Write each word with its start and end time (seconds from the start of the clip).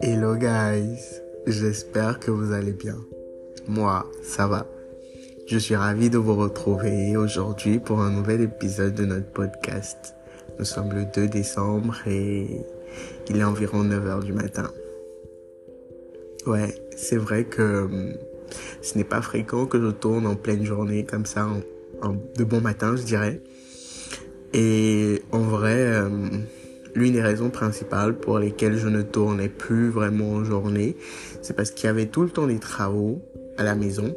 Hello 0.00 0.34
guys, 0.36 1.20
j'espère 1.46 2.18
que 2.20 2.30
vous 2.30 2.52
allez 2.52 2.72
bien. 2.72 2.96
Moi, 3.66 4.10
ça 4.22 4.46
va. 4.46 4.66
Je 5.46 5.58
suis 5.58 5.76
ravi 5.76 6.08
de 6.08 6.16
vous 6.16 6.36
retrouver 6.36 7.18
aujourd'hui 7.18 7.80
pour 7.80 8.00
un 8.00 8.10
nouvel 8.10 8.40
épisode 8.40 8.94
de 8.94 9.04
notre 9.04 9.26
podcast. 9.26 10.14
Nous 10.58 10.64
sommes 10.64 10.94
le 10.94 11.04
2 11.04 11.28
décembre 11.28 11.96
et 12.06 12.64
il 13.28 13.36
est 13.36 13.44
environ 13.44 13.84
9h 13.84 14.24
du 14.24 14.32
matin. 14.32 14.70
Ouais, 16.46 16.74
c'est 16.96 17.18
vrai 17.18 17.44
que 17.44 17.84
hum, 17.84 18.14
ce 18.80 18.96
n'est 18.96 19.04
pas 19.04 19.20
fréquent 19.20 19.66
que 19.66 19.78
je 19.78 19.90
tourne 19.90 20.26
en 20.26 20.34
pleine 20.34 20.64
journée 20.64 21.04
comme 21.04 21.26
ça, 21.26 21.46
en, 22.02 22.14
de 22.36 22.44
bon 22.44 22.62
matin, 22.62 22.96
je 22.96 23.02
dirais. 23.02 23.42
Et 24.54 25.22
en 25.32 25.40
vrai, 25.40 25.98
hum, 26.00 26.44
l'une 26.94 27.12
des 27.12 27.22
raisons 27.22 27.50
principales 27.50 28.18
pour 28.18 28.38
lesquelles 28.38 28.76
je 28.76 28.88
ne 28.88 29.02
tournais 29.02 29.48
plus 29.48 29.88
vraiment 29.90 30.30
en 30.30 30.44
journée, 30.44 30.96
c'est 31.42 31.54
parce 31.54 31.70
qu'il 31.70 31.86
y 31.86 31.90
avait 31.90 32.06
tout 32.06 32.22
le 32.22 32.30
temps 32.30 32.46
des 32.46 32.58
travaux 32.58 33.22
à 33.56 33.62
la 33.62 33.74
maison. 33.74 34.14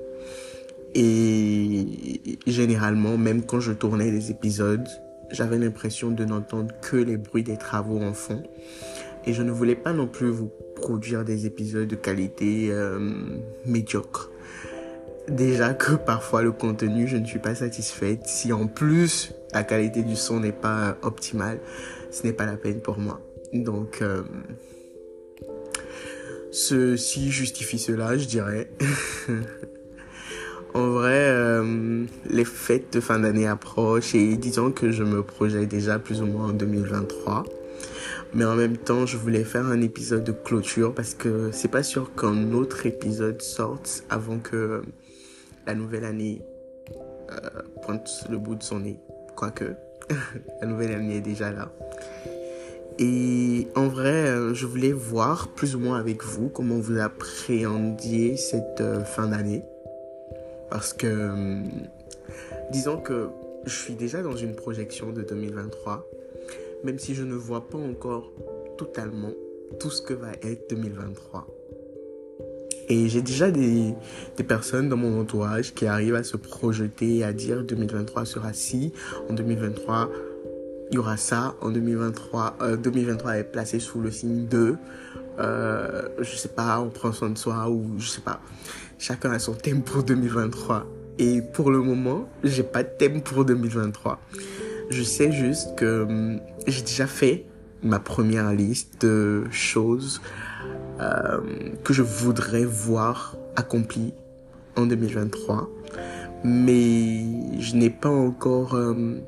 Et 0.93 2.21
généralement, 2.47 3.17
même 3.17 3.43
quand 3.43 3.59
je 3.59 3.71
tournais 3.71 4.11
des 4.11 4.31
épisodes, 4.31 4.87
j'avais 5.31 5.57
l'impression 5.57 6.11
de 6.11 6.25
n'entendre 6.25 6.73
que 6.81 6.97
les 6.97 7.17
bruits 7.17 7.43
des 7.43 7.57
travaux 7.57 7.99
en 7.99 8.13
fond. 8.13 8.43
Et 9.25 9.33
je 9.33 9.43
ne 9.43 9.51
voulais 9.51 9.75
pas 9.75 9.93
non 9.93 10.07
plus 10.07 10.29
vous 10.29 10.51
produire 10.75 11.23
des 11.23 11.45
épisodes 11.45 11.87
de 11.87 11.95
qualité 11.95 12.69
euh, 12.71 12.99
médiocre. 13.65 14.30
Déjà 15.27 15.73
que 15.73 15.93
parfois 16.05 16.41
le 16.41 16.51
contenu, 16.51 17.07
je 17.07 17.17
ne 17.17 17.25
suis 17.25 17.39
pas 17.39 17.55
satisfaite. 17.55 18.21
Si 18.25 18.51
en 18.53 18.67
plus 18.67 19.33
la 19.53 19.63
qualité 19.63 20.03
du 20.03 20.15
son 20.15 20.39
n'est 20.39 20.51
pas 20.51 20.97
optimale, 21.01 21.59
ce 22.11 22.23
n'est 22.23 22.33
pas 22.33 22.45
la 22.45 22.57
peine 22.57 22.81
pour 22.81 22.97
moi. 22.97 23.19
Donc, 23.53 24.01
euh, 24.01 24.21
ceci 26.51 27.31
justifie 27.31 27.79
cela, 27.79 28.17
je 28.17 28.25
dirais. 28.25 28.71
en 30.73 30.87
vrai, 30.87 31.27
euh, 31.29 32.05
les 32.29 32.45
fêtes 32.45 32.93
de 32.93 32.99
fin 33.01 33.19
d'année 33.19 33.47
approchent 33.47 34.15
et 34.15 34.37
disons 34.37 34.71
que 34.71 34.91
je 34.91 35.03
me 35.03 35.21
projette 35.21 35.67
déjà 35.67 35.99
plus 35.99 36.21
ou 36.21 36.25
moins 36.25 36.49
en 36.49 36.53
2023. 36.53 37.43
Mais 38.33 38.45
en 38.45 38.55
même 38.55 38.77
temps, 38.77 39.05
je 39.05 39.17
voulais 39.17 39.43
faire 39.43 39.65
un 39.65 39.81
épisode 39.81 40.23
de 40.23 40.31
clôture 40.31 40.93
parce 40.93 41.13
que 41.13 41.49
c'est 41.51 41.67
pas 41.67 41.83
sûr 41.83 42.15
qu'un 42.15 42.53
autre 42.53 42.85
épisode 42.85 43.41
sorte 43.41 44.05
avant 44.09 44.39
que 44.39 44.81
la 45.65 45.75
nouvelle 45.75 46.05
année 46.05 46.41
euh, 47.31 47.61
pointe 47.81 48.25
le 48.29 48.37
bout 48.37 48.55
de 48.55 48.63
son 48.63 48.79
nez. 48.79 48.99
Quoique, 49.35 49.75
la 50.61 50.67
nouvelle 50.67 50.93
année 50.93 51.17
est 51.17 51.21
déjà 51.21 51.51
là. 51.51 51.71
Et 52.99 53.67
en 53.75 53.87
vrai, 53.87 54.27
euh, 54.27 54.53
je 54.53 54.65
voulais 54.65 54.91
voir 54.91 55.49
plus 55.49 55.75
ou 55.75 55.79
moins 55.79 55.99
avec 55.99 56.23
vous 56.23 56.49
comment 56.49 56.77
vous 56.77 56.97
appréhendiez 56.97 58.37
cette 58.37 58.81
euh, 58.81 59.03
fin 59.03 59.27
d'année. 59.27 59.63
Parce 60.69 60.93
que, 60.93 61.59
disons 62.71 62.97
que 62.97 63.29
je 63.65 63.75
suis 63.75 63.95
déjà 63.95 64.21
dans 64.21 64.35
une 64.35 64.55
projection 64.55 65.11
de 65.11 65.21
2023 65.21 66.07
même 66.83 66.99
si 66.99 67.15
je 67.15 67.23
ne 67.23 67.35
vois 67.35 67.67
pas 67.67 67.77
encore 67.77 68.31
totalement 68.77 69.31
tout 69.79 69.89
ce 69.89 70.01
que 70.01 70.13
va 70.13 70.31
être 70.41 70.69
2023. 70.69 71.47
Et 72.91 73.07
j'ai 73.07 73.21
déjà 73.21 73.49
des, 73.51 73.95
personnes 74.45 74.89
dans 74.89 74.97
mon 74.97 75.21
entourage 75.21 75.73
qui 75.73 75.85
arrivent 75.85 76.15
à 76.15 76.23
se 76.23 76.35
projeter 76.35 77.19
et 77.19 77.23
à 77.23 77.31
dire 77.31 77.63
2023 77.63 78.25
sera 78.25 78.51
ci, 78.51 78.91
en 79.29 79.33
2023 79.33 80.09
il 80.91 80.95
y 80.95 80.97
aura 80.97 81.15
ça, 81.15 81.55
en 81.61 81.69
2023, 81.69 82.57
2023 82.83 83.31
euh, 83.31 83.35
est 83.35 83.43
placé 83.45 83.79
sous 83.79 84.01
le 84.01 84.11
signe 84.11 84.45
de, 84.47 84.75
euh, 85.39 86.01
je 86.19 86.35
sais 86.35 86.49
pas, 86.49 86.81
on 86.81 86.89
prend 86.89 87.13
soin 87.13 87.29
de 87.29 87.37
soi 87.37 87.69
ou 87.69 87.93
je 87.97 88.09
sais 88.09 88.19
pas. 88.19 88.41
Chacun 88.99 89.31
a 89.31 89.39
son 89.39 89.53
thème 89.53 89.83
pour 89.83 90.03
2023. 90.03 90.85
Et 91.17 91.41
pour 91.41 91.71
le 91.71 91.79
moment, 91.79 92.27
j'ai 92.43 92.63
pas 92.63 92.83
de 92.83 92.89
thème 92.89 93.21
pour 93.21 93.45
2023. 93.45 94.19
Je 94.89 95.03
sais 95.03 95.31
juste 95.31 95.77
que 95.77 96.03
hum, 96.03 96.41
j'ai 96.67 96.81
déjà 96.81 97.07
fait 97.07 97.45
ma 97.83 97.99
première 97.99 98.51
liste 98.51 99.01
de 99.05 99.45
choses 99.49 100.21
euh, 101.01 101.39
que 101.83 101.93
je 101.93 102.03
voudrais 102.03 102.65
voir 102.65 103.35
accomplies 103.55 104.13
en 104.75 104.85
2023. 104.85 105.69
Mais 106.43 107.59
je 107.59 107.75
n'ai 107.75 107.89
pas 107.89 108.09
encore... 108.09 108.75
Euh, 108.75 109.19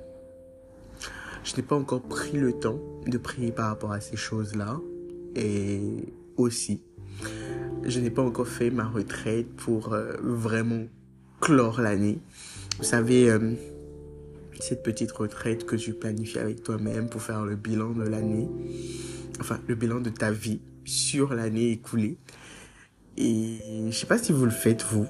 je 1.44 1.56
n'ai 1.58 1.64
pas 1.64 1.76
encore 1.76 2.02
pris 2.02 2.38
le 2.38 2.54
temps 2.54 2.80
de 3.06 3.18
prier 3.18 3.52
par 3.52 3.68
rapport 3.68 3.92
à 3.92 4.02
ces 4.02 4.16
choses-là. 4.16 4.80
Et 5.36 6.14
aussi, 6.38 6.82
je 7.84 8.00
n'ai 8.00 8.12
pas 8.12 8.22
encore 8.22 8.48
fait 8.48 8.70
ma 8.70 8.86
retraite 8.86 9.48
pour 9.56 9.94
euh, 9.94 10.14
vraiment 10.22 10.86
clore 11.42 11.82
l'année. 11.82 12.20
Vous 12.78 12.86
savez, 12.86 13.30
cette 14.60 14.84
petite 14.84 15.12
retraite 15.12 15.66
que 15.66 15.76
tu 15.76 15.94
planifies 15.94 16.40
avec 16.40 16.64
toi-même 16.64 17.10
pour 17.10 17.22
faire 17.22 17.46
le 17.46 17.56
bilan 17.56 17.92
de 17.92 18.04
l'année, 18.04 18.50
enfin 19.40 19.60
le 19.68 19.76
bilan 19.76 20.00
de 20.00 20.10
ta 20.10 20.32
vie 20.32 20.62
sur 20.86 21.34
l'année 21.34 21.72
écoulée. 21.72 22.18
Et 23.18 23.58
je 23.90 23.92
sais 23.92 24.06
pas 24.06 24.18
si 24.18 24.32
vous 24.32 24.46
le 24.46 24.52
faites 24.52 24.84
vous. 24.84 25.08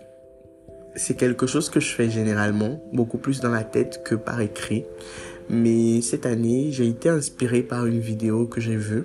C'est 0.95 1.15
quelque 1.15 1.47
chose 1.47 1.69
que 1.69 1.79
je 1.79 1.93
fais 1.93 2.09
généralement, 2.09 2.83
beaucoup 2.93 3.17
plus 3.17 3.39
dans 3.39 3.49
la 3.49 3.63
tête 3.63 4.03
que 4.03 4.15
par 4.15 4.41
écrit. 4.41 4.85
Mais 5.49 6.01
cette 6.01 6.25
année, 6.25 6.71
j'ai 6.71 6.87
été 6.87 7.09
inspiré 7.09 7.63
par 7.63 7.85
une 7.85 7.99
vidéo 7.99 8.45
que 8.45 8.61
j'ai 8.61 8.75
vue. 8.75 9.03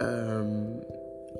Euh, 0.00 0.44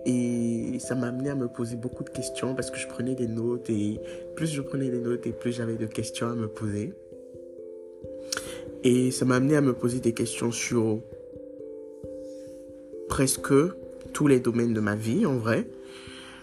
et 0.05 0.79
ça 0.81 0.95
m'a 0.95 1.09
amené 1.09 1.31
à 1.31 1.35
me 1.35 1.49
poser 1.49 1.77
beaucoup 1.77 2.03
de 2.03 2.11
questions 2.11 2.55
parce 2.55 2.71
que 2.71 2.79
je 2.79 2.89
prenais 2.89 3.15
des 3.15 3.29
notes 3.29 3.69
et 3.71 4.01
plus 4.35 4.53
je 4.53 4.63
prenais 4.63 4.89
des 4.89 5.01
notes 5.01 5.27
et 5.27 5.33
plus 5.33 5.53
j'avais 5.53 5.77
de 5.77 5.87
questions 5.87 6.29
à 6.29 6.35
me 6.35 6.49
poser. 6.49 6.93
Et 8.85 9.11
ça 9.11 9.25
m'a 9.25 9.37
amené 9.37 9.57
à 9.57 9.61
me 9.61 9.73
poser 9.73 10.01
des 10.01 10.13
questions 10.13 10.51
sur 10.53 11.01
presque 13.09 13.53
tous 14.13 14.27
les 14.27 14.41
domaines 14.41 14.75
de 14.75 14.81
ma 14.81 14.95
vie, 14.95 15.27
en 15.27 15.37
vrai. 15.37 15.67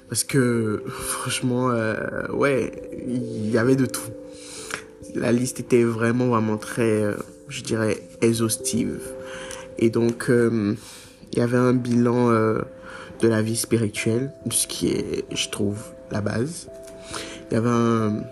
Parce 0.09 0.23
que, 0.23 0.83
franchement, 0.87 1.71
euh, 1.71 2.27
ouais, 2.31 2.71
il 3.07 3.49
y 3.49 3.57
avait 3.57 3.75
de 3.75 3.85
tout. 3.85 4.11
La 5.13 5.31
liste 5.31 5.59
était 5.59 5.83
vraiment, 5.83 6.27
vraiment 6.27 6.57
très, 6.57 7.03
euh, 7.03 7.15
je 7.47 7.63
dirais, 7.63 8.01
exhaustive. 8.21 8.99
Et 9.77 9.89
donc, 9.89 10.29
euh, 10.29 10.75
il 11.31 11.39
y 11.39 11.41
avait 11.41 11.57
un 11.57 11.73
bilan 11.73 12.31
de 12.31 13.27
la 13.27 13.41
vie 13.41 13.57
spirituelle, 13.57 14.31
ce 14.49 14.67
qui 14.67 14.87
est, 14.89 15.25
je 15.33 15.49
trouve, 15.49 15.79
la 16.11 16.21
base. 16.21 16.69
Il 17.49 17.55
y 17.55 17.57
avait 17.57 17.69
un, 17.69 18.23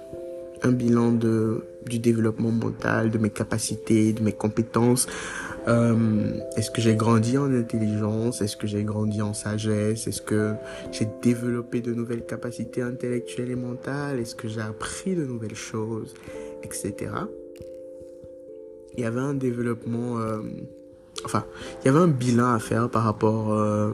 un 0.64 0.72
bilan 0.72 1.12
de, 1.12 1.64
du 1.86 2.00
développement 2.00 2.52
mental, 2.52 3.10
de 3.10 3.18
mes 3.18 3.30
capacités, 3.30 4.14
de 4.14 4.24
mes 4.24 4.32
compétences. 4.32 5.08
Euh, 5.68 6.34
Est-ce 6.58 6.72
que 6.72 6.82
j'ai 6.82 6.96
grandi 6.96 7.38
en 7.38 7.54
intelligence? 7.54 8.42
Est-ce 8.42 8.58
que 8.58 8.68
j'ai 8.68 8.84
grandi 8.84 9.22
en 9.22 9.34
sagesse? 9.34 10.08
Est-ce 10.08 10.22
que 10.22 10.54
j'ai 10.92 11.08
développé 11.22 11.82
de 11.82 11.94
nouvelles 11.94 12.26
capacités 12.26 12.82
intellectuelles 12.82 13.52
et 13.52 13.56
mentales? 13.56 14.20
Est-ce 14.20 14.36
que 14.36 14.48
j'ai 14.48 14.62
appris 14.62 15.16
de 15.16 15.26
nouvelles 15.26 15.56
choses? 15.56 16.14
Etc. 16.64 17.12
Il 18.96 19.02
y 19.02 19.06
avait 19.06 19.22
un 19.22 19.34
développement... 19.34 20.20
Euh, 20.20 20.40
enfin, 21.26 21.46
il 21.82 21.88
y 21.88 21.90
avait 21.90 22.00
un 22.00 22.08
bilan 22.08 22.54
à 22.54 22.60
faire 22.60 22.90
par 22.90 23.04
rapport... 23.04 23.54
Euh, 23.54 23.92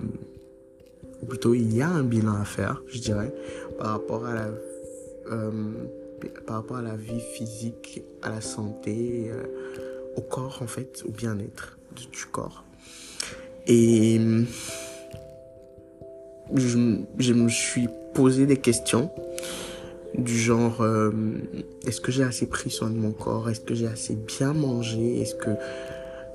ou 1.22 1.26
plutôt, 1.26 1.54
il 1.54 1.76
y 1.76 1.82
a 1.82 1.90
un 1.90 2.04
bilan 2.04 2.36
à 2.40 2.46
faire, 2.46 2.82
je 2.88 3.00
dirais, 3.00 3.34
par 3.78 3.92
rapport 3.92 4.26
à 4.26 4.34
la... 4.34 4.48
Par 6.46 6.58
rapport 6.58 6.78
à 6.78 6.82
la 6.82 6.96
vie 6.96 7.20
physique, 7.20 8.04
à 8.22 8.30
la 8.30 8.42
santé, 8.42 9.30
euh, 9.32 9.44
au 10.16 10.22
corps 10.22 10.60
en 10.62 10.68
fait, 10.68 11.04
au 11.08 11.12
bien-être 11.12 11.78
du 12.12 12.26
corps. 12.26 12.64
Et 13.68 14.20
je, 16.56 17.34
me 17.34 17.50
suis 17.50 17.88
posé 18.14 18.46
des 18.46 18.58
questions 18.58 19.12
du 20.18 20.38
genre 20.38 20.82
euh, 20.82 21.12
est-ce 21.86 22.02
que 22.02 22.12
j'ai 22.12 22.24
assez 22.24 22.48
pris 22.48 22.72
soin 22.72 22.90
de 22.90 22.98
mon 22.98 23.12
corps? 23.12 23.50
Est-ce 23.50 23.62
que 23.62 23.76
j'ai 23.76 23.88
assez 23.88 24.16
bien 24.16 24.54
mangé? 24.54 25.22
Est-ce 25.22 25.36
que 25.36 25.52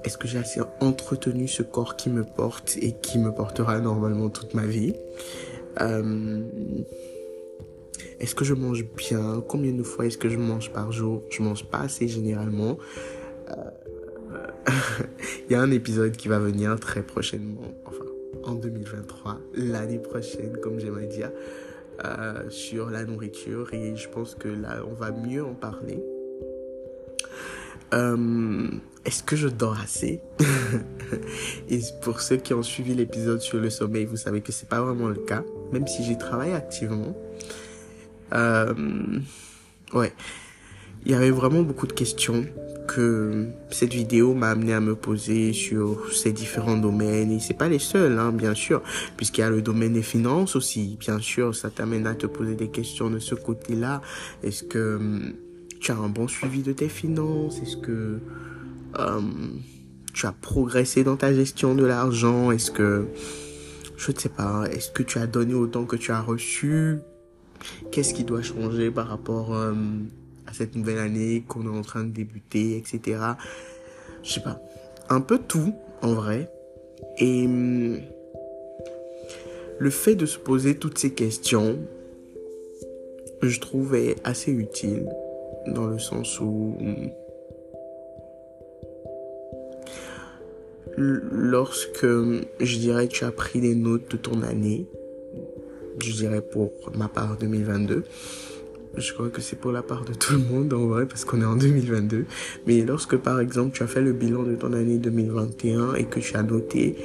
est-ce 0.05 0.19
que 0.19 0.29
j'ai 0.29 0.39
assez 0.39 0.61
entretenu 0.81 1.49
ce 1.49 1.63
corps 1.63 1.97
qui 1.97 2.11
me 2.11 2.25
porte 2.25 2.77
et 2.81 2.93
qui 2.93 3.19
me 3.19 3.33
portera 3.33 3.81
normalement 3.81 4.29
toute 4.29 4.55
ma 4.55 4.67
vie? 4.67 4.95
Euh, 5.81 6.43
est-ce 8.21 8.35
que 8.35 8.45
je 8.45 8.55
mange 8.55 8.85
bien? 8.97 9.43
Combien 9.47 9.73
de 9.73 9.83
fois 9.83 10.07
est-ce 10.07 10.19
que 10.19 10.29
je 10.29 10.39
mange 10.39 10.73
par 10.73 10.93
jour? 10.93 11.23
Je 11.31 11.43
mange 11.43 11.65
pas 11.67 11.81
assez 11.81 12.09
généralement. 12.09 12.79
Euh, 13.51 13.55
il 15.49 15.53
y 15.53 15.55
a 15.55 15.61
un 15.61 15.71
épisode 15.71 16.17
qui 16.17 16.29
va 16.29 16.39
venir 16.39 16.79
très 16.81 17.03
prochainement, 17.03 17.75
enfin 17.85 18.05
en 18.45 18.55
2023, 18.55 19.41
l'année 19.55 19.99
prochaine, 19.99 20.59
comme 20.63 20.79
j'aimerais 20.79 21.07
dire, 21.07 21.31
euh, 22.05 22.51
sur 22.51 22.91
la 22.91 23.05
nourriture 23.05 23.73
et 23.73 23.97
je 23.97 24.09
pense 24.09 24.35
que 24.35 24.49
là, 24.49 24.83
on 24.91 24.95
va 24.95 25.13
mieux 25.13 25.45
en 25.45 25.55
parler. 25.55 26.03
euh, 27.93 28.69
est-ce 29.05 29.23
que 29.23 29.37
je 29.37 29.49
dors 29.49 29.79
assez? 29.79 30.21
Et 31.69 31.79
pour 32.03 32.21
ceux 32.21 32.37
qui 32.37 32.55
ont 32.55 32.63
suivi 32.63 32.95
l'épisode 32.95 33.41
sur 33.41 33.59
le 33.59 33.71
sommeil, 33.71 34.07
vous 34.07 34.17
savez 34.17 34.41
que 34.41 34.51
c'est 34.51 34.69
pas 34.69 34.81
vraiment 34.81 35.09
le 35.09 35.21
cas, 35.21 35.45
même 35.73 35.87
si 35.87 36.03
j'y 36.03 36.17
travaille 36.17 36.53
activement. 36.53 37.15
Euh, 38.33 38.75
ouais, 39.93 40.13
il 41.05 41.13
y 41.13 41.15
avait 41.15 41.31
vraiment 41.31 41.63
beaucoup 41.63 41.87
de 41.87 41.93
questions 41.93 42.47
que 42.87 43.47
cette 43.71 43.95
vidéo 43.95 44.35
m'a 44.35 44.51
amené 44.51 44.73
à 44.73 44.81
me 44.81 44.95
poser 44.95 45.53
sur 45.53 46.13
ces 46.13 46.33
différents 46.33 46.77
domaines. 46.77 47.33
Et 47.33 47.41
c'est 47.41 47.55
pas 47.55 47.69
les 47.69 47.79
seuls 47.79 48.19
hein, 48.19 48.33
bien 48.33 48.55
sûr 48.55 48.83
puisqu'il 49.17 49.41
y 49.41 49.45
a 49.45 49.51
le 49.51 49.63
domaine 49.63 49.95
des 49.95 50.03
finances 50.03 50.57
aussi. 50.57 50.97
Bien 51.01 51.19
sûr 51.19 51.55
ça 51.55 51.71
t'amène 51.71 52.07
à 52.07 52.15
te 52.15 52.27
poser 52.27 52.55
des 52.55 52.69
questions 52.69 53.11
de 53.11 53.19
ce 53.19 53.35
côté-là. 53.35 54.03
Est-ce 54.43 54.65
que 54.65 54.97
hum, 54.97 55.33
tu 55.81 55.93
as 55.93 55.97
un 55.97 56.09
bon 56.09 56.29
suivi 56.29 56.63
de 56.63 56.73
tes 56.73 56.89
finances? 56.89 57.61
Est-ce 57.61 57.77
que 57.77 58.21
hum, 58.99 59.61
tu 60.13 60.27
as 60.27 60.33
progressé 60.33 61.05
dans 61.05 61.17
ta 61.17 61.33
gestion 61.33 61.75
de 61.75 61.85
l'argent? 61.85 62.51
Est-ce 62.51 62.71
que 62.71 63.07
je 63.97 64.11
ne 64.11 64.17
sais 64.17 64.29
pas 64.29 64.65
est-ce 64.71 64.91
que 64.91 65.03
tu 65.03 65.19
as 65.19 65.27
donné 65.27 65.55
autant 65.55 65.85
que 65.85 65.97
tu 65.97 66.13
as 66.13 66.21
reçu? 66.21 66.99
Qu'est-ce 67.91 68.15
qui 68.15 68.25
doit 68.25 68.43
changer 68.43 68.91
par 68.91 69.09
rapport 69.09 69.51
hum, 69.51 70.09
cette 70.55 70.77
nouvelle 70.77 70.99
année 70.99 71.45
qu'on 71.47 71.67
est 71.67 71.77
en 71.77 71.83
train 71.83 72.05
de 72.05 72.11
débuter, 72.11 72.77
etc. 72.77 73.19
Je 74.23 74.33
sais 74.33 74.43
pas. 74.43 74.61
Un 75.11 75.21
peu 75.21 75.39
tout, 75.39 75.75
en 76.01 76.15
vrai. 76.15 76.51
Et 77.19 77.47
hum, 77.47 77.99
le 79.79 79.91
fait 79.91 80.15
de 80.15 80.27
se 80.27 80.39
poser 80.39 80.77
toutes 80.77 80.99
ces 80.99 81.13
questions, 81.13 81.79
je 83.43 83.61
trouve 83.61 83.97
assez 84.23 84.53
utile 84.53 85.09
dans 85.67 85.87
le 85.87 85.99
sens 85.99 86.41
où 86.41 86.77
hum, 86.81 87.11
lorsque 90.97 92.07
je 92.07 92.79
dirais 92.79 93.09
tu 93.09 93.25
as 93.25 93.33
pris 93.33 93.61
des 93.61 93.75
notes 93.75 94.11
de 94.13 94.17
ton 94.17 94.43
année, 94.43 94.87
je 95.99 96.13
dirais 96.13 96.43
pour 96.43 96.73
ma 96.95 97.09
part 97.09 97.37
2022, 97.39 98.05
je 98.97 99.13
crois 99.13 99.29
que 99.29 99.41
c'est 99.41 99.57
pour 99.57 99.73
la 99.73 99.83
part 99.83 100.05
de 100.05 100.15
tout 100.15 100.35
le 100.35 100.39
monde 100.39 100.73
en 100.73 100.87
vrai 100.87 101.07
parce 101.07 101.25
qu'on 101.25 101.41
est 101.41 101.47
en 101.47 101.57
2022. 101.57 102.27
Mais 102.67 102.83
lorsque 102.83 103.17
par 103.17 103.41
exemple 103.41 103.77
tu 103.77 103.83
as 103.83 103.87
fait 103.87 104.01
le 104.01 104.13
bilan 104.13 104.43
de 104.43 104.55
ton 104.55 104.73
année 104.73 104.99
2021 104.99 105.95
et 105.95 106.05
que 106.05 106.21
tu 106.21 106.37
as 106.37 106.43
noté 106.43 106.97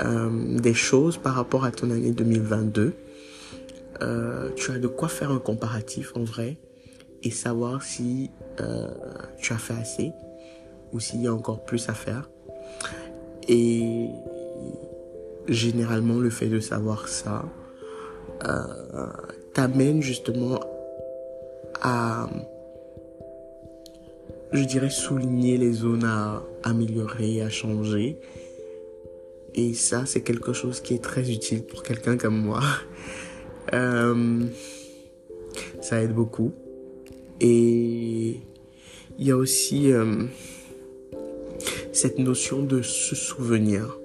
euh, 0.00 0.58
des 0.58 0.74
choses 0.74 1.18
par 1.18 1.34
rapport 1.34 1.64
à 1.64 1.70
ton 1.70 1.90
année 1.90 2.12
2022, 2.12 2.92
euh, 4.00 4.50
tu 4.56 4.70
as 4.70 4.78
de 4.78 4.86
quoi 4.86 5.08
faire 5.08 5.30
un 5.30 5.38
comparatif 5.38 6.12
en 6.16 6.24
vrai 6.24 6.58
et 7.22 7.30
savoir 7.30 7.82
si 7.82 8.30
euh, 8.60 8.88
tu 9.38 9.52
as 9.52 9.58
fait 9.58 9.74
assez 9.74 10.12
ou 10.92 11.00
s'il 11.00 11.22
y 11.22 11.26
a 11.26 11.34
encore 11.34 11.64
plus 11.64 11.88
à 11.88 11.94
faire. 11.94 12.28
Et 13.48 14.08
généralement 15.48 16.20
le 16.20 16.30
fait 16.30 16.46
de 16.46 16.60
savoir 16.60 17.08
ça 17.08 17.44
t'amène 19.52 20.02
justement 20.02 20.60
à, 21.80 22.28
je 24.52 24.64
dirais, 24.64 24.90
souligner 24.90 25.58
les 25.58 25.72
zones 25.72 26.04
à 26.04 26.42
améliorer, 26.62 27.42
à 27.42 27.50
changer. 27.50 28.18
Et 29.54 29.74
ça, 29.74 30.06
c'est 30.06 30.22
quelque 30.22 30.52
chose 30.52 30.80
qui 30.80 30.94
est 30.94 31.02
très 31.02 31.30
utile 31.30 31.62
pour 31.64 31.82
quelqu'un 31.82 32.16
comme 32.16 32.38
moi. 32.38 32.60
Euh, 33.72 34.42
ça 35.80 36.02
aide 36.02 36.12
beaucoup. 36.12 36.52
Et 37.40 38.40
il 39.18 39.26
y 39.26 39.30
a 39.30 39.36
aussi 39.36 39.92
euh, 39.92 40.24
cette 41.92 42.18
notion 42.18 42.62
de 42.64 42.82
se 42.82 43.14
souvenir. 43.14 43.98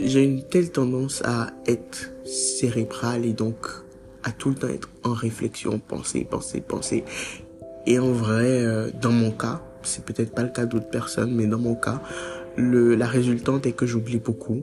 J'ai 0.00 0.24
une 0.24 0.42
telle 0.42 0.70
tendance 0.70 1.22
à 1.26 1.52
être 1.66 2.10
cérébrale 2.58 3.24
et 3.24 3.32
donc 3.32 3.66
à 4.22 4.32
tout 4.32 4.50
le 4.50 4.54
temps 4.56 4.68
être 4.68 4.90
en 5.04 5.12
réflexion, 5.12 5.78
penser, 5.78 6.26
penser, 6.28 6.60
penser. 6.60 7.04
Et 7.86 7.98
en 7.98 8.12
vrai, 8.12 8.64
euh, 8.64 8.90
dans 9.00 9.12
mon 9.12 9.30
cas, 9.30 9.62
c'est 9.82 10.04
peut-être 10.04 10.34
pas 10.34 10.42
le 10.42 10.50
cas 10.50 10.66
d'autres 10.66 10.90
personnes, 10.90 11.34
mais 11.34 11.46
dans 11.46 11.58
mon 11.58 11.74
cas, 11.74 12.02
le, 12.56 12.94
la 12.94 13.06
résultante 13.06 13.66
est 13.66 13.72
que 13.72 13.86
j'oublie 13.86 14.18
beaucoup 14.18 14.62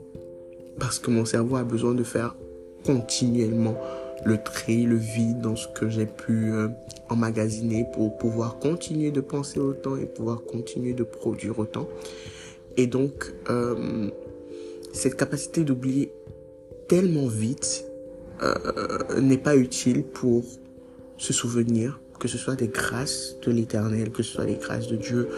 parce 0.78 0.98
que 0.98 1.10
mon 1.10 1.24
cerveau 1.24 1.56
a 1.56 1.64
besoin 1.64 1.94
de 1.94 2.04
faire 2.04 2.36
continuellement 2.84 3.76
le 4.24 4.38
tri, 4.42 4.84
le 4.84 4.96
vide 4.96 5.40
dans 5.40 5.56
ce 5.56 5.68
que 5.68 5.88
j'ai 5.88 6.06
pu 6.06 6.52
euh, 6.52 6.68
emmagasiner 7.08 7.86
pour 7.94 8.16
pouvoir 8.18 8.58
continuer 8.58 9.10
de 9.10 9.20
penser 9.20 9.58
autant 9.58 9.96
et 9.96 10.06
pouvoir 10.06 10.42
continuer 10.42 10.92
de 10.92 11.02
produire 11.02 11.58
autant. 11.58 11.88
Et 12.76 12.86
donc, 12.86 13.32
euh, 13.50 14.08
cette 14.92 15.16
capacité 15.16 15.64
d'oublier 15.64 16.12
tellement 16.88 17.26
vite 17.26 17.85
euh, 18.42 19.20
n'est 19.20 19.38
pas 19.38 19.56
utile 19.56 20.04
pour 20.04 20.44
se 21.18 21.32
souvenir 21.32 22.00
que 22.18 22.28
ce 22.28 22.38
soit 22.38 22.56
des 22.56 22.68
grâces 22.68 23.36
de 23.42 23.52
l'éternel, 23.52 24.10
que 24.10 24.22
ce 24.22 24.34
soit 24.34 24.44
les 24.44 24.56
grâces 24.56 24.88
de 24.88 24.96
Dieu, 24.96 25.28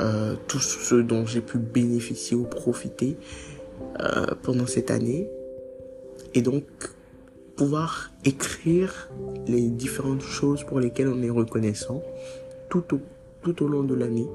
euh, 0.00 0.34
tout 0.48 0.60
ce 0.60 0.94
dont 0.94 1.26
j'ai 1.26 1.40
pu 1.40 1.58
bénéficier 1.58 2.36
ou 2.36 2.44
profiter 2.44 3.16
euh, 4.00 4.26
pendant 4.42 4.66
cette 4.66 4.90
année. 4.90 5.28
Et 6.34 6.42
donc, 6.42 6.64
pouvoir 7.56 8.10
écrire 8.24 9.10
les 9.46 9.68
différentes 9.68 10.22
choses 10.22 10.64
pour 10.64 10.80
lesquelles 10.80 11.08
on 11.08 11.22
est 11.22 11.30
reconnaissant 11.30 12.02
tout 12.70 12.94
au, 12.94 13.00
tout 13.42 13.62
au 13.62 13.68
long 13.68 13.82
de 13.82 13.94
l'année 13.94 14.28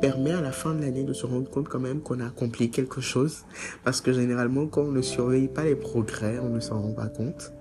permet 0.00 0.32
à 0.32 0.40
la 0.40 0.52
fin 0.52 0.74
de 0.74 0.80
l'année 0.80 1.04
de 1.04 1.12
se 1.12 1.26
rendre 1.26 1.48
compte 1.50 1.68
quand 1.68 1.78
même 1.78 2.00
qu'on 2.00 2.20
a 2.20 2.26
accompli 2.26 2.70
quelque 2.70 3.00
chose. 3.00 3.44
Parce 3.84 4.00
que 4.00 4.12
généralement, 4.12 4.66
quand 4.66 4.82
on 4.82 4.92
ne 4.92 5.02
surveille 5.02 5.48
pas 5.48 5.64
les 5.64 5.76
progrès, 5.76 6.38
on 6.38 6.48
ne 6.48 6.60
s'en 6.60 6.80
rend 6.80 6.92
pas 6.92 7.08
compte. 7.08 7.52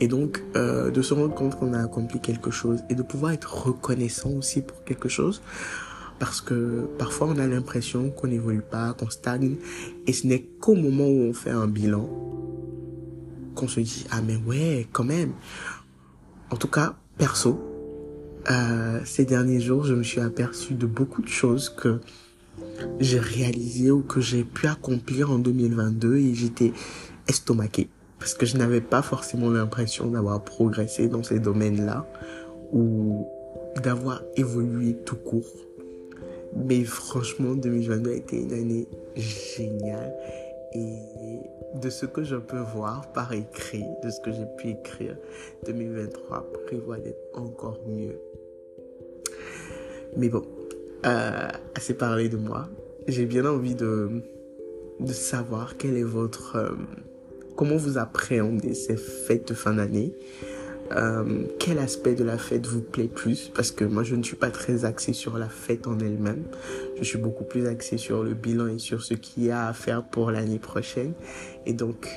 Et 0.00 0.08
donc, 0.08 0.42
euh, 0.56 0.90
de 0.90 1.02
se 1.02 1.14
rendre 1.14 1.34
compte 1.34 1.58
qu'on 1.58 1.72
a 1.72 1.82
accompli 1.82 2.20
quelque 2.20 2.50
chose 2.50 2.80
et 2.90 2.94
de 2.94 3.02
pouvoir 3.02 3.32
être 3.32 3.66
reconnaissant 3.66 4.30
aussi 4.30 4.62
pour 4.62 4.84
quelque 4.84 5.08
chose. 5.08 5.42
Parce 6.18 6.40
que 6.40 6.88
parfois, 6.98 7.28
on 7.28 7.38
a 7.38 7.46
l'impression 7.46 8.10
qu'on 8.10 8.28
n'évolue 8.28 8.62
pas, 8.62 8.94
qu'on 8.94 9.10
stagne. 9.10 9.56
Et 10.06 10.12
ce 10.12 10.26
n'est 10.26 10.42
qu'au 10.42 10.74
moment 10.74 11.06
où 11.06 11.20
on 11.28 11.32
fait 11.32 11.50
un 11.50 11.66
bilan 11.66 12.08
qu'on 13.54 13.68
se 13.68 13.80
dit, 13.80 14.06
ah 14.10 14.20
mais 14.22 14.36
ouais, 14.46 14.86
quand 14.92 15.04
même. 15.04 15.32
En 16.50 16.56
tout 16.56 16.68
cas, 16.68 16.96
perso, 17.16 17.75
euh, 18.50 19.00
ces 19.04 19.24
derniers 19.24 19.60
jours, 19.60 19.84
je 19.84 19.94
me 19.94 20.02
suis 20.02 20.20
aperçu 20.20 20.74
de 20.74 20.86
beaucoup 20.86 21.22
de 21.22 21.28
choses 21.28 21.68
que 21.68 22.00
j'ai 23.00 23.18
réalisées 23.18 23.90
ou 23.90 24.02
que 24.02 24.20
j'ai 24.20 24.44
pu 24.44 24.66
accomplir 24.66 25.30
en 25.30 25.38
2022 25.38 26.16
et 26.16 26.34
j'étais 26.34 26.72
estomaqué 27.28 27.88
parce 28.18 28.34
que 28.34 28.46
je 28.46 28.56
n'avais 28.56 28.80
pas 28.80 29.02
forcément 29.02 29.50
l'impression 29.50 30.06
d'avoir 30.06 30.42
progressé 30.42 31.08
dans 31.08 31.22
ces 31.22 31.38
domaines-là 31.38 32.06
ou 32.72 33.26
d'avoir 33.82 34.22
évolué 34.36 34.96
tout 35.04 35.16
court. 35.16 35.52
Mais 36.56 36.84
franchement, 36.84 37.54
2022 37.54 38.10
a 38.10 38.14
été 38.14 38.40
une 38.40 38.52
année 38.52 38.88
géniale 39.16 40.14
et 40.76 41.78
de 41.78 41.90
ce 41.90 42.06
que 42.06 42.22
je 42.22 42.36
peux 42.36 42.60
voir 42.60 43.12
par 43.12 43.32
écrit, 43.32 43.84
de 44.02 44.10
ce 44.10 44.20
que 44.20 44.32
j'ai 44.32 44.46
pu 44.56 44.70
écrire, 44.70 45.16
2023 45.66 46.52
prévoit 46.66 46.98
d'être 46.98 47.20
encore 47.34 47.80
mieux. 47.86 48.18
Mais 50.16 50.28
bon, 50.28 50.42
euh, 51.04 51.48
assez 51.74 51.94
parlé 51.94 52.28
de 52.28 52.36
moi. 52.36 52.68
J'ai 53.06 53.26
bien 53.26 53.44
envie 53.44 53.74
de, 53.74 54.22
de 55.00 55.12
savoir 55.12 55.76
quel 55.76 55.96
est 55.96 56.02
votre... 56.02 56.56
Euh, 56.56 56.74
comment 57.56 57.76
vous 57.76 57.98
appréhendez 57.98 58.74
ces 58.74 58.96
fêtes 58.96 59.48
de 59.48 59.54
fin 59.54 59.74
d'année. 59.74 60.12
Euh, 60.92 61.44
quel 61.58 61.78
aspect 61.78 62.14
de 62.14 62.24
la 62.24 62.38
fête 62.38 62.66
vous 62.66 62.80
plaît 62.80 63.08
plus? 63.08 63.50
Parce 63.54 63.70
que 63.70 63.84
moi, 63.84 64.02
je 64.02 64.14
ne 64.14 64.22
suis 64.22 64.36
pas 64.36 64.50
très 64.50 64.84
axé 64.84 65.12
sur 65.12 65.38
la 65.38 65.48
fête 65.48 65.86
en 65.86 65.98
elle-même. 65.98 66.44
Je 66.98 67.04
suis 67.04 67.18
beaucoup 67.18 67.44
plus 67.44 67.66
axé 67.66 67.98
sur 67.98 68.22
le 68.22 68.34
bilan 68.34 68.68
et 68.68 68.78
sur 68.78 69.02
ce 69.02 69.14
qu'il 69.14 69.44
y 69.44 69.50
a 69.50 69.68
à 69.68 69.72
faire 69.72 70.02
pour 70.02 70.30
l'année 70.30 70.58
prochaine. 70.58 71.12
Et 71.64 71.72
donc, 71.72 72.08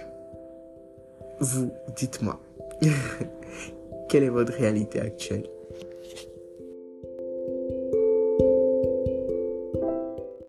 vous, 1.39 1.71
dites-moi, 1.95 2.39
quelle 4.09 4.23
est 4.23 4.29
votre 4.29 4.53
réalité 4.53 4.99
actuelle? 4.99 5.43